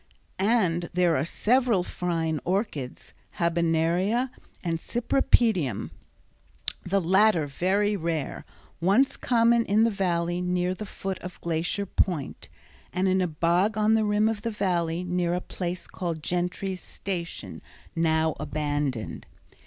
And 0.39 0.89
there 0.95 1.15
are 1.15 1.23
several 1.23 1.83
fine 1.83 2.39
orchids, 2.43 3.13
habenaria, 3.37 4.31
and 4.63 4.79
cypripedium, 4.79 5.91
the 6.83 6.99
latter 6.99 7.45
very 7.45 7.95
rare, 7.95 8.43
once 8.81 9.15
common 9.15 9.63
in 9.63 9.83
the 9.83 9.91
Valley 9.91 10.41
near 10.41 10.73
the 10.73 10.87
foot 10.87 11.19
of 11.19 11.39
Glacier 11.41 11.85
Point, 11.85 12.49
and 12.91 13.07
in 13.07 13.21
a 13.21 13.27
bog 13.27 13.77
on 13.77 13.93
the 13.93 14.03
rim 14.03 14.27
of 14.27 14.41
the 14.41 14.49
Valley 14.49 15.03
near 15.03 15.35
a 15.35 15.39
place 15.39 15.85
called 15.85 16.23
Gentry's 16.23 16.81
Station, 16.81 17.61
now 17.95 18.33
abandoned. 18.39 19.27